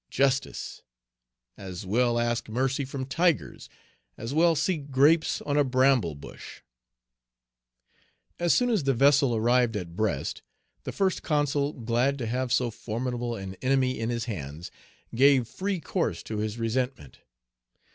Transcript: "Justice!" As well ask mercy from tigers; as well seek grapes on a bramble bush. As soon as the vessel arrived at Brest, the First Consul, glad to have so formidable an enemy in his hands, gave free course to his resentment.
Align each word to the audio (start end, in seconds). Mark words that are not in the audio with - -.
"Justice!" 0.09 0.81
As 1.59 1.85
well 1.85 2.17
ask 2.17 2.49
mercy 2.49 2.85
from 2.85 3.05
tigers; 3.05 3.69
as 4.17 4.33
well 4.33 4.55
seek 4.55 4.89
grapes 4.89 5.43
on 5.43 5.57
a 5.59 5.63
bramble 5.63 6.15
bush. 6.15 6.61
As 8.39 8.51
soon 8.51 8.71
as 8.71 8.85
the 8.85 8.95
vessel 8.95 9.35
arrived 9.35 9.77
at 9.77 9.95
Brest, 9.95 10.41
the 10.85 10.91
First 10.91 11.21
Consul, 11.21 11.73
glad 11.73 12.17
to 12.17 12.25
have 12.25 12.51
so 12.51 12.71
formidable 12.71 13.35
an 13.35 13.53
enemy 13.61 13.99
in 13.99 14.09
his 14.09 14.25
hands, 14.25 14.71
gave 15.13 15.47
free 15.47 15.79
course 15.79 16.23
to 16.23 16.37
his 16.39 16.57
resentment. 16.57 17.19